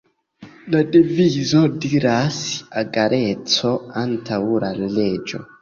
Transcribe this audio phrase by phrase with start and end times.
[0.75, 2.41] La devizo diras,
[2.83, 3.77] "Egaleco
[4.07, 5.49] Antaŭ La Leĝo.